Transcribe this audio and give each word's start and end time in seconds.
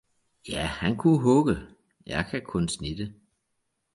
ja 0.47 0.65
han 0.67 0.97
kunne 0.97 1.21
hugge, 1.21 1.57
jeg 2.05 2.25
kan 2.31 2.41
kun 2.41 2.67
snitte! 2.69 3.13